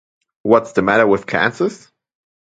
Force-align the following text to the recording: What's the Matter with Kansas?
What's 0.41 0.71
the 0.71 0.81
Matter 0.81 1.05
with 1.05 1.27
Kansas? 1.27 1.91